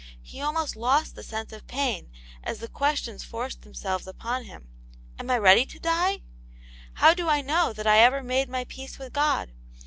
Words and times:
He 0.23 0.41
almost 0.41 0.75
lost 0.75 1.13
the 1.13 1.21
sense 1.21 1.53
of 1.53 1.67
pain 1.67 2.09
as 2.43 2.57
the 2.57 2.67
questions 2.67 3.23
forced 3.23 3.61
themselves 3.61 4.07
upon 4.07 4.45
him," 4.45 4.67
Am 5.19 5.29
I 5.29 5.37
ready 5.37 5.63
to 5.67 5.79
die? 5.79 6.23
How 6.93 7.13
do 7.13 7.29
I 7.29 7.41
know 7.41 7.71
that 7.71 7.85
I 7.85 7.99
ever 7.99 8.23
made 8.23 8.49
my 8.49 8.63
peace 8.63 8.97
with 8.97 9.13
God? 9.13 9.51